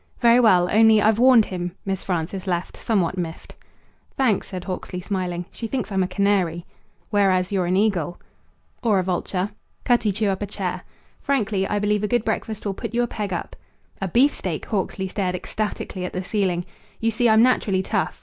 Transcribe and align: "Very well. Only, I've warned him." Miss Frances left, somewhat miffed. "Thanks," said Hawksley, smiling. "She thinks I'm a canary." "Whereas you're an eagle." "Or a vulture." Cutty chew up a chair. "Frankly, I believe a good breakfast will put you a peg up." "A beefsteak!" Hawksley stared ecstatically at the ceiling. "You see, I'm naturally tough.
"Very 0.19 0.39
well. 0.39 0.67
Only, 0.71 0.99
I've 0.99 1.19
warned 1.19 1.45
him." 1.45 1.73
Miss 1.85 2.01
Frances 2.01 2.47
left, 2.47 2.75
somewhat 2.75 3.19
miffed. 3.19 3.55
"Thanks," 4.17 4.47
said 4.47 4.63
Hawksley, 4.63 4.99
smiling. 4.99 5.45
"She 5.51 5.67
thinks 5.67 5.91
I'm 5.91 6.01
a 6.01 6.07
canary." 6.07 6.65
"Whereas 7.11 7.51
you're 7.51 7.67
an 7.67 7.77
eagle." 7.77 8.19
"Or 8.81 8.97
a 8.97 9.03
vulture." 9.03 9.51
Cutty 9.83 10.11
chew 10.11 10.29
up 10.29 10.41
a 10.41 10.47
chair. 10.47 10.81
"Frankly, 11.21 11.67
I 11.67 11.77
believe 11.77 12.01
a 12.03 12.07
good 12.07 12.25
breakfast 12.25 12.65
will 12.65 12.73
put 12.73 12.95
you 12.95 13.03
a 13.03 13.07
peg 13.07 13.31
up." 13.31 13.55
"A 14.01 14.07
beefsteak!" 14.07 14.65
Hawksley 14.65 15.07
stared 15.07 15.35
ecstatically 15.35 16.03
at 16.03 16.13
the 16.13 16.23
ceiling. 16.23 16.65
"You 16.99 17.11
see, 17.11 17.29
I'm 17.29 17.43
naturally 17.43 17.83
tough. 17.83 18.19